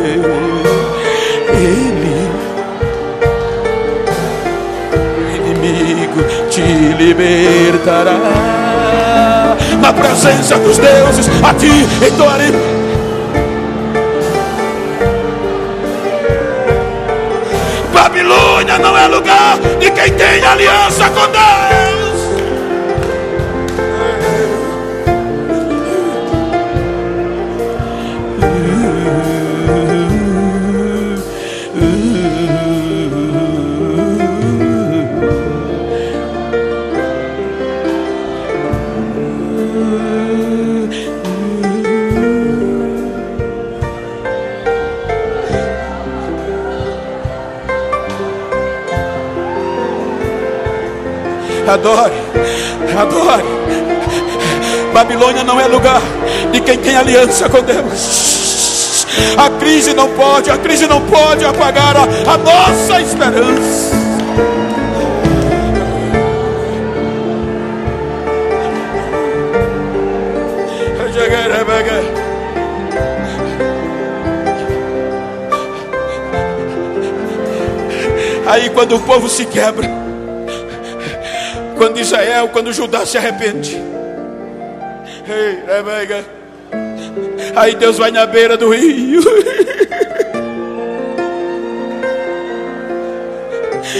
[6.51, 8.19] Te libertará.
[9.81, 12.51] Na presença dos deuses, a ti entoarei.
[17.93, 21.70] Babilônia não é lugar de quem tem aliança com Deus.
[51.67, 52.13] Adore,
[52.99, 53.43] adore.
[54.93, 56.01] Babilônia não é lugar
[56.51, 59.05] de quem tem aliança com Deus.
[59.37, 64.01] A crise não pode, a crise não pode apagar a, a nossa esperança.
[78.47, 80.00] Aí quando o povo se quebra,
[81.81, 83.75] quando Israel, quando Judá se arrepende.
[85.25, 86.23] Rebega.
[87.55, 89.19] Aí Deus vai na beira do rio.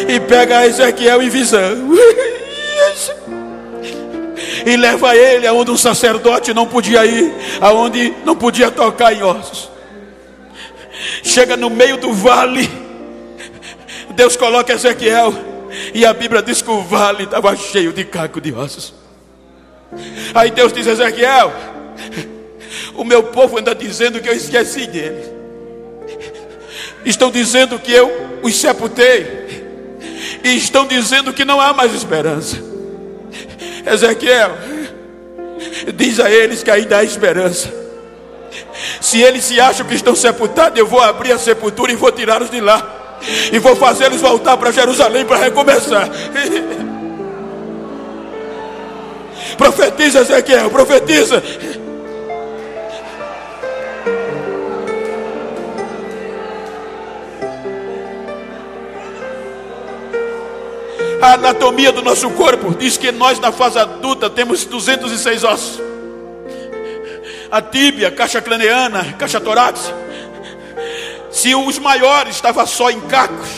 [0.08, 1.90] e pega Ezequiel em visão.
[4.64, 9.72] e leva ele aonde um sacerdote não podia ir, aonde não podia tocar em ossos.
[11.24, 12.70] Chega no meio do vale.
[14.12, 15.50] Deus coloca Ezequiel
[15.94, 18.94] e a Bíblia diz que o vale estava cheio de caco de ossos.
[20.34, 21.52] Aí Deus diz: Ezequiel,
[22.96, 25.42] o meu povo anda dizendo que eu esqueci dele.
[27.06, 29.42] Estão dizendo que eu os sepultei.
[30.44, 32.58] E estão dizendo que não há mais esperança.
[33.86, 34.58] Ezequiel,
[35.96, 37.72] diz a eles que ainda há esperança.
[39.00, 42.50] Se eles se acham que estão sepultados, eu vou abrir a sepultura e vou tirá-los
[42.50, 43.01] de lá.
[43.52, 46.10] E vou fazê-los voltar para Jerusalém para recomeçar.
[49.58, 51.44] profetiza, Ezequiel, profetiza.
[61.22, 65.80] A anatomia do nosso corpo diz que nós, na fase adulta, temos 206 ossos.
[67.52, 69.96] A tíbia, caixa craniana, caixa torácica.
[71.32, 73.50] Se os maiores estavam só em cacos,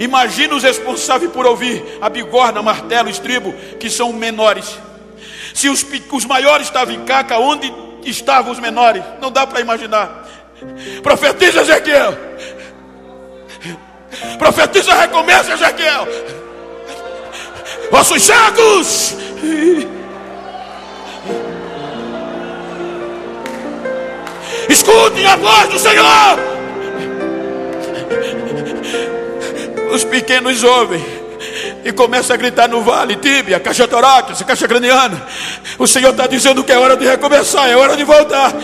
[0.00, 4.78] imagina os responsáveis por ouvir a bigorna, martelo, estribo, que são menores.
[5.54, 7.72] Se os, os maiores estavam em caca, onde
[8.04, 9.02] estavam os menores?
[9.20, 10.26] Não dá para imaginar.
[11.02, 12.16] Profetiza Ezequiel.
[14.38, 16.08] Profetiza recomeça Ezequiel
[17.92, 19.16] ossos cegos.
[24.68, 26.61] Escutem a voz do Senhor.
[29.92, 31.04] Os pequenos ouvem
[31.84, 35.26] e começam a gritar no vale, tíbia, caixa torácica, caixa craniana.
[35.78, 38.54] O Senhor está dizendo que é hora de recomeçar, é hora de voltar.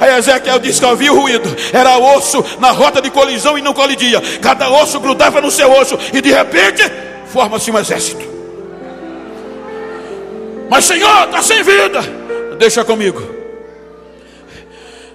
[0.00, 3.74] Aí Ezequiel disse que havia o ruído, era osso na rota de colisão e não
[3.74, 4.20] colidia.
[4.40, 6.82] Cada osso grudava no seu osso e de repente
[7.26, 8.24] forma-se um exército.
[10.70, 12.00] Mas Senhor, está sem vida.
[12.58, 13.36] Deixa comigo.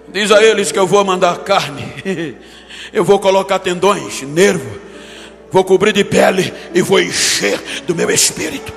[0.07, 1.93] Diz a eles que eu vou mandar carne.
[2.93, 4.79] Eu vou colocar tendões, nervo.
[5.51, 8.71] Vou cobrir de pele e vou encher do meu espírito.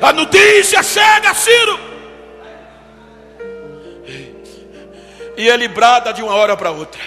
[0.00, 1.80] A notícia chega, Ciro.
[5.36, 7.00] E ele brada de uma hora para outra.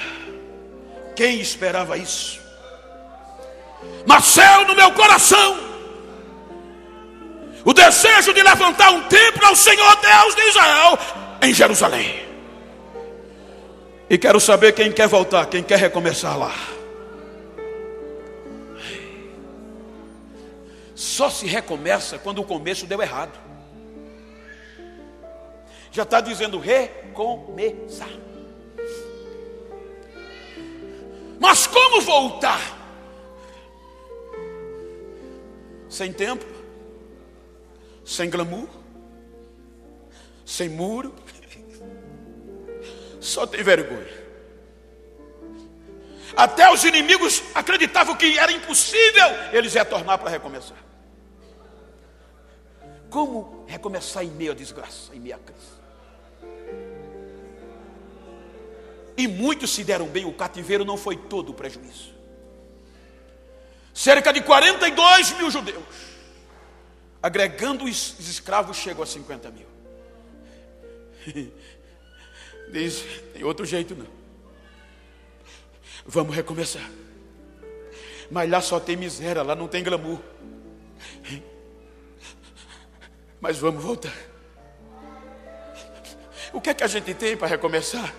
[1.15, 2.39] Quem esperava isso?
[4.05, 5.57] Nasceu no meu coração
[7.63, 10.99] o desejo de levantar um templo ao Senhor Deus de Israel
[11.41, 12.26] em Jerusalém.
[14.09, 16.53] E quero saber quem quer voltar, quem quer recomeçar lá.
[20.95, 23.37] Só se recomeça quando o começo deu errado.
[25.91, 28.09] Já está dizendo recomeçar.
[31.39, 32.75] Mas como voltar?
[35.89, 36.57] Sem tempo?
[38.07, 38.69] sem glamour,
[40.45, 41.13] sem muro,
[43.27, 44.27] só tem vergonha.
[46.35, 50.77] Até os inimigos acreditavam que era impossível eles retornar para recomeçar.
[53.09, 55.77] Como recomeçar em meio à desgraça, em meio à crise?
[59.17, 62.13] E muitos se deram bem, o cativeiro não foi todo o prejuízo.
[63.93, 66.07] Cerca de 42 mil judeus
[67.21, 69.67] agregando os escravos, chegou a 50 mil.
[72.71, 73.03] Diz,
[73.33, 74.07] tem outro jeito não.
[76.05, 76.89] Vamos recomeçar.
[78.29, 80.19] Mas lá só tem miséria, lá não tem glamour.
[83.39, 84.15] Mas vamos voltar.
[86.53, 88.13] O que é que a gente tem para recomeçar?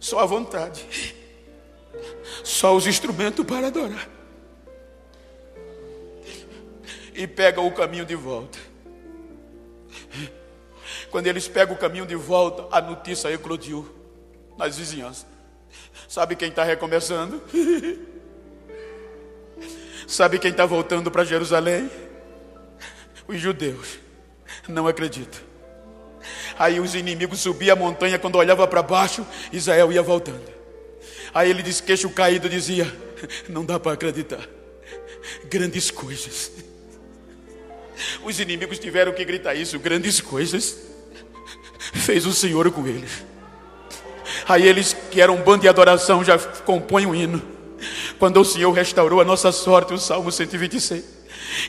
[0.00, 0.86] Só a vontade.
[2.44, 4.16] Só os instrumentos para adorar
[7.16, 8.58] e pegam o caminho de volta.
[11.10, 13.88] Quando eles pegam o caminho de volta, a notícia eclodiu
[14.56, 15.26] nas vizinhanças.
[16.08, 17.42] Sabe quem está recomeçando?
[20.06, 21.90] Sabe quem está voltando para Jerusalém?
[23.26, 23.98] Os judeus.
[24.68, 25.42] Não acredito.
[26.58, 30.54] Aí os inimigos subiam a montanha, quando olhava para baixo, Israel ia voltando.
[31.34, 32.86] Aí ele disse, queixo caído, dizia:
[33.48, 34.48] Não dá para acreditar.
[35.48, 36.52] Grandes coisas
[38.24, 40.76] os inimigos tiveram que gritar isso, grandes coisas
[41.92, 43.24] fez o Senhor com eles.
[44.48, 47.42] Aí eles que eram um bando de adoração já compõem um hino.
[48.18, 51.16] Quando o Senhor restaurou a nossa sorte, o Salmo 126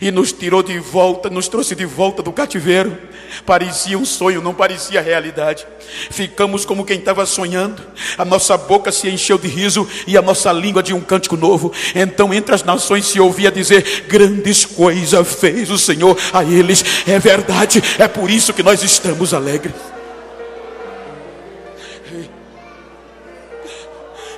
[0.01, 2.97] e nos tirou de volta, nos trouxe de volta do cativeiro.
[3.45, 5.65] Parecia um sonho, não parecia realidade.
[6.09, 7.82] Ficamos como quem estava sonhando.
[8.18, 11.72] A nossa boca se encheu de riso e a nossa língua de um cântico novo.
[11.95, 16.84] Então, entre as nações se ouvia dizer: Grandes coisas fez o Senhor a eles.
[17.07, 19.97] É verdade, é por isso que nós estamos alegres.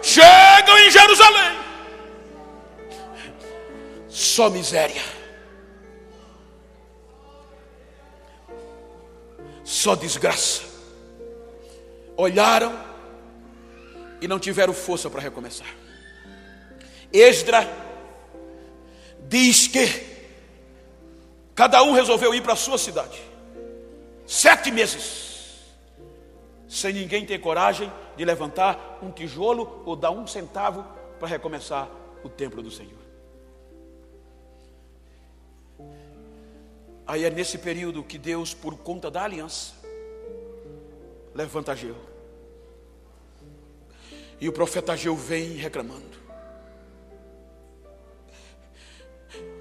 [0.01, 1.59] Chegam em Jerusalém,
[4.07, 5.19] só miséria
[9.69, 10.63] só desgraça.
[12.17, 12.77] Olharam
[14.19, 15.73] e não tiveram força para recomeçar.
[17.13, 17.69] Esdra
[19.27, 19.87] diz que
[21.53, 23.21] cada um resolveu ir para a sua cidade.
[24.25, 25.29] Sete meses.
[26.67, 30.85] sem ninguém ter coragem de levantar um tijolo ou dar um centavo
[31.17, 31.89] para recomeçar
[32.21, 32.99] o templo do Senhor.
[37.07, 39.73] Aí é nesse período que Deus, por conta da aliança,
[41.33, 41.95] levanta Ageu.
[44.41, 46.19] E o profeta Ageu vem reclamando.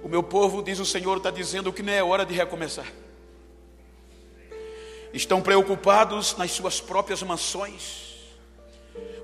[0.02, 2.92] O meu povo, diz o Senhor, está dizendo que não é hora de recomeçar.
[5.12, 8.07] Estão preocupados nas suas próprias mansões,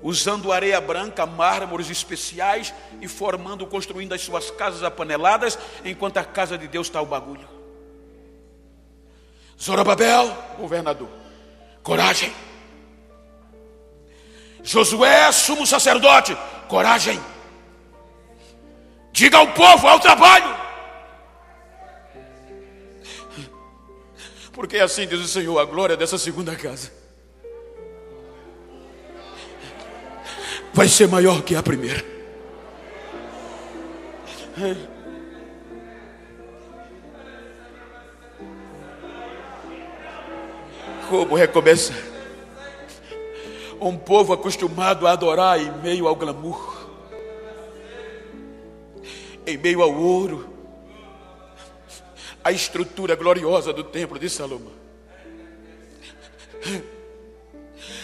[0.05, 6.55] usando areia branca, mármores especiais e formando, construindo as suas casas apaneladas, enquanto a casa
[6.55, 7.49] de Deus está o bagulho.
[9.59, 11.09] Zorobabel, governador,
[11.81, 12.31] coragem.
[14.61, 16.37] Josué, sumo sacerdote,
[16.67, 17.19] coragem.
[19.11, 20.55] Diga ao povo, ao trabalho.
[24.53, 27.04] Porque assim diz o Senhor, a glória dessa segunda casa
[30.75, 32.03] vai ser maior que a primeira.
[41.09, 41.93] Como recomeça?
[43.79, 46.89] Um povo acostumado a adorar em meio ao glamour,
[49.47, 50.49] em meio ao ouro,
[52.43, 54.73] a estrutura gloriosa do templo de Salomão.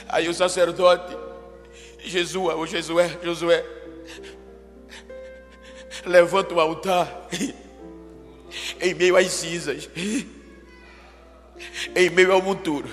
[0.07, 1.20] Aí o sacerdote,
[2.03, 3.65] Jesus, o Jesué, Josué,
[6.05, 7.27] levanta o altar
[8.79, 9.89] em meio às cinzas,
[11.95, 12.89] em meio ao monturo.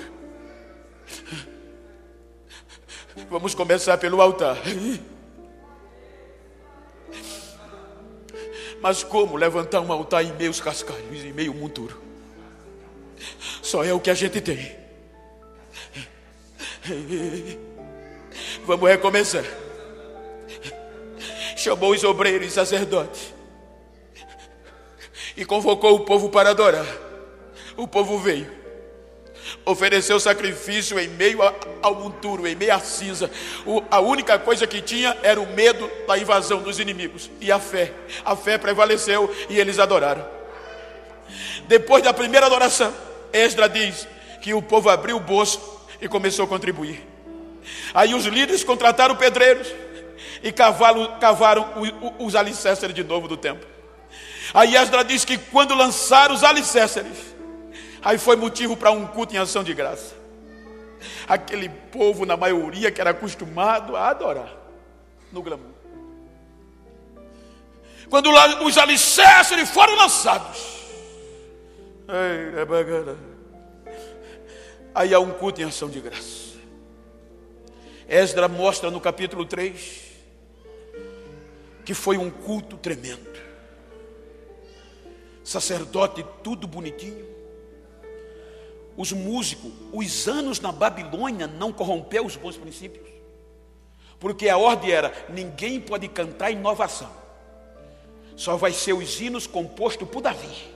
[3.31, 4.57] Vamos começar pelo altar.
[8.81, 12.01] Mas como levantar um altar em meio aos cascalhos, em meio ao monturo?
[13.61, 14.77] Só é o que a gente tem.
[18.69, 19.45] Vamos recomeçar.
[21.57, 23.33] Chamou os obreiros e sacerdotes.
[25.35, 26.85] E convocou o povo para adorar.
[27.79, 28.59] O povo veio
[29.65, 31.39] ofereceu sacrifício em meio
[31.81, 33.31] ao monturo, em meio à cinza.
[33.65, 37.59] O, a única coisa que tinha era o medo da invasão dos inimigos e a
[37.59, 37.91] fé.
[38.23, 40.27] A fé prevaleceu e eles adoraram.
[41.67, 42.93] Depois da primeira adoração,
[43.33, 44.07] Esdra diz
[44.43, 45.59] que o povo abriu o bolso
[46.03, 47.08] e começou a contribuir.
[47.95, 49.69] Aí os líderes contrataram pedreiros
[50.43, 51.73] e cavalo, cavaram
[52.19, 53.67] os alicerces de novo do templo.
[54.55, 57.29] Aí Esdra diz que quando lançaram os alicerces,
[58.03, 60.15] Aí foi motivo para um culto em ação de graça.
[61.27, 64.53] Aquele povo, na maioria, que era acostumado a adorar
[65.33, 65.79] no glamour.
[68.09, 68.31] Quando
[68.65, 70.79] os alicerces foram lançados,
[74.95, 76.48] aí há um culto em ação de graça.
[78.09, 80.09] Esdra mostra no capítulo 3
[81.85, 83.39] que foi um culto tremendo.
[85.45, 87.39] Sacerdote, tudo bonitinho
[88.99, 93.07] os músicos, os anos na Babilônia não corrompeu os bons princípios.
[94.19, 97.09] Porque a ordem era: ninguém pode cantar inovação.
[98.35, 100.75] Só vai ser os hinos compostos por Davi.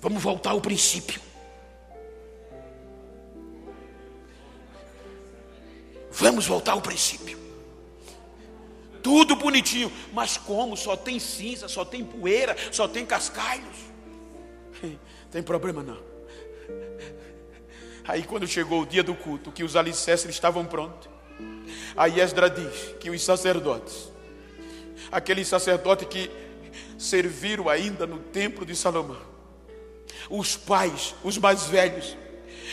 [0.00, 1.20] Vamos voltar ao princípio.
[6.20, 7.38] Vamos voltar ao princípio.
[9.02, 10.76] Tudo bonitinho, mas como?
[10.76, 13.90] Só tem cinza, só tem poeira, só tem cascalhos.
[15.30, 16.02] Tem problema não.
[18.04, 21.08] Aí quando chegou o dia do culto, que os alicerces estavam prontos,
[21.96, 24.10] aí Esdra diz que os sacerdotes,
[25.12, 26.28] aquele sacerdote que
[26.98, 29.20] serviram ainda no templo de Salomão,
[30.28, 32.16] os pais, os mais velhos,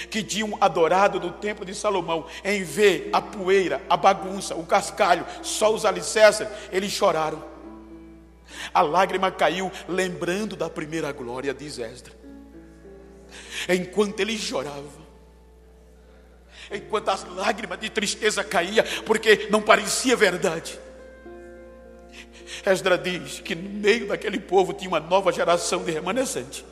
[0.10, 5.26] que tinham adorado no templo de Salomão, em ver a poeira, a bagunça, o cascalho,
[5.42, 7.44] só os alicerces, eles choraram.
[8.74, 12.14] A lágrima caiu, lembrando da primeira glória, diz Esdra.
[13.70, 15.08] Enquanto ele chorava,
[16.72, 20.80] enquanto as lágrimas de tristeza caíam, porque não parecia verdade.
[22.66, 26.66] Esdra diz que no meio daquele povo tinha uma nova geração de remanescente.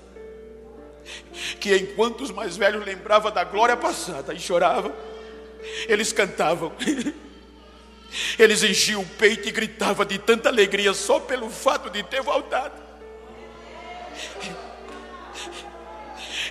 [1.59, 4.93] Que enquanto os mais velhos lembravam da glória passada e choravam,
[5.87, 6.71] eles cantavam.
[8.39, 12.85] Eles enchiam o peito e gritavam de tanta alegria só pelo fato de ter voltado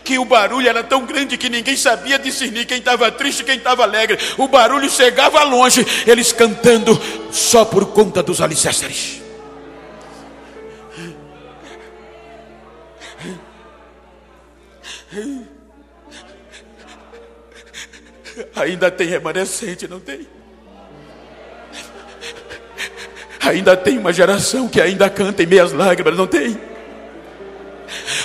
[0.04, 3.56] que o barulho era tão grande que ninguém sabia discernir quem estava triste e quem
[3.56, 4.18] estava alegre.
[4.36, 7.00] O barulho chegava longe, eles cantando
[7.32, 9.23] só por conta dos alicerces.
[18.56, 20.26] Ainda tem remanescente, não tem?
[23.40, 26.58] Ainda tem uma geração que ainda canta em meias lágrimas, não tem?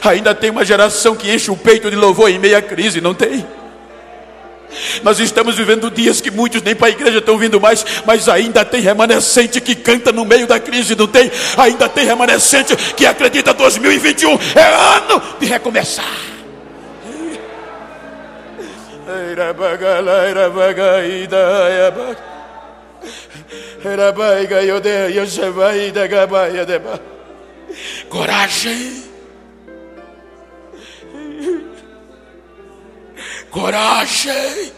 [0.04, 3.46] Ainda tem uma geração que enche o peito de louvor em meia crise, não tem?
[5.04, 8.64] Nós estamos vivendo dias que muitos nem para a igreja estão vindo mais, mas ainda
[8.64, 11.30] tem remanescente que canta no meio da crise, não tem?
[11.58, 14.64] Ainda tem remanescente que acredita 2021 é
[14.98, 16.29] ano de recomeçar.
[28.10, 29.04] Coragem.
[33.50, 34.74] Coragem.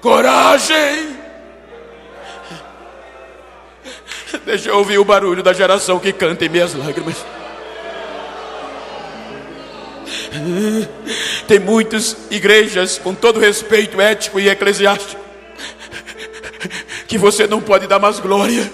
[0.00, 1.20] Coragem.
[4.46, 7.24] Deixa eu ouvir o barulho da geração que canta em minhas lágrimas.
[11.46, 15.20] Tem muitas igrejas, com todo respeito ético e eclesiástico,
[17.06, 18.70] que você não pode dar mais glória.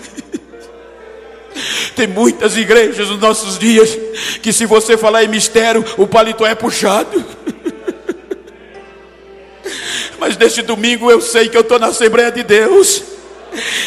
[1.95, 3.97] Tem muitas igrejas nos nossos dias
[4.43, 7.25] que, se você falar em mistério, o paletó é puxado.
[10.19, 13.16] Mas neste domingo eu sei que eu estou na Assembleia de Deus.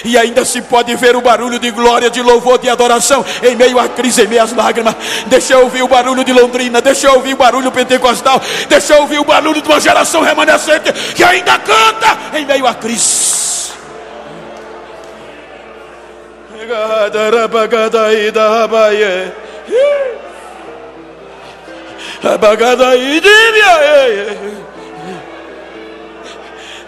[0.03, 3.80] E ainda se pode ver o barulho de glória, de louvor, de adoração em meio
[3.80, 4.95] à crise, em meio às lágrimas.
[5.28, 9.01] Deixa eu ouvir o barulho de Londrina, deixa eu ouvir o barulho pentecostal, deixa eu
[9.01, 13.39] ouvir o barulho de uma geração remanescente que ainda canta em meio à crise.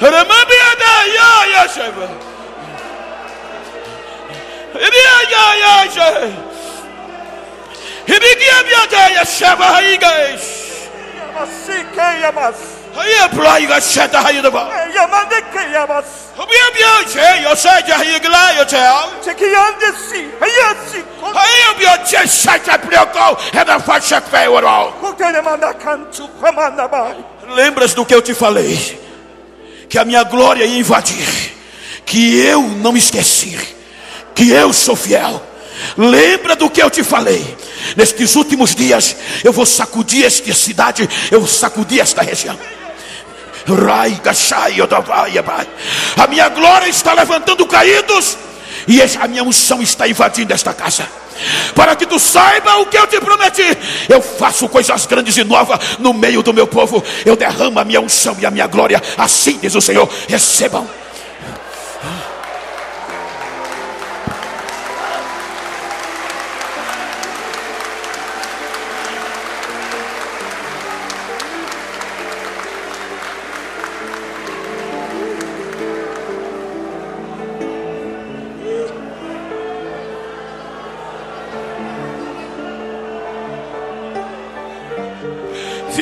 [0.01, 2.09] Ramabiada ya ya sheva.
[2.09, 2.30] Ibia
[27.47, 28.99] Lembras do que eu te falei?
[29.89, 31.55] Que a minha glória ia invadir.
[32.05, 33.80] Que eu não esqueci.
[34.35, 35.41] Que eu sou fiel.
[35.97, 37.57] Lembra do que eu te falei?
[37.95, 42.57] Nestes últimos dias, eu vou sacudir esta cidade, eu vou sacudir esta região.
[46.17, 48.37] A minha glória está levantando caídos,
[48.87, 51.07] e a minha unção está invadindo esta casa.
[51.75, 53.77] Para que tu saiba o que eu te prometi,
[54.07, 57.03] eu faço coisas grandes e novas no meio do meu povo.
[57.25, 59.01] Eu derramo a minha unção e a minha glória.
[59.17, 60.87] Assim diz o Senhor: recebam.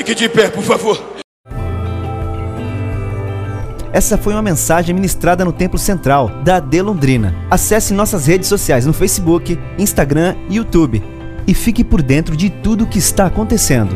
[0.09, 0.99] Fique de pé, por favor.
[3.93, 7.35] Essa foi uma mensagem ministrada no Templo Central da AD Londrina.
[7.47, 11.03] Acesse nossas redes sociais no Facebook, Instagram e YouTube
[11.45, 13.95] e fique por dentro de tudo o que está acontecendo.